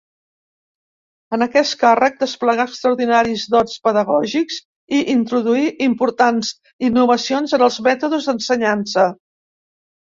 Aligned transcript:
En 1.37 1.45
aquest 1.45 1.75
càrrec 1.83 2.17
desplegà 2.23 2.65
extraordinaris 2.69 3.45
dots 3.57 3.77
pedagògics 3.89 4.59
i 5.01 5.05
introduí 5.17 5.69
importants 5.91 6.51
innovacions 6.91 7.59
en 7.61 7.69
els 7.69 7.81
mètodes 7.91 8.33
d'ensenyança. 8.33 9.11